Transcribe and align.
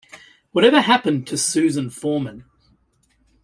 Whatever 0.51 0.81
Happened 0.81 1.27
to 1.27 1.37
Susan 1.37 1.91
Foreman? 1.91 2.43